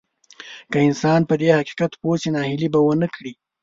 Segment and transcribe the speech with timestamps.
[0.71, 3.33] که انسان په دې حقيقت پوه شي ناهيلي به ونه کړي.